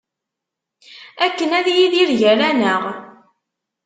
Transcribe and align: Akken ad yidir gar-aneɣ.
Akken 1.25 1.51
ad 1.59 1.67
yidir 1.75 2.09
gar-aneɣ. 2.19 2.83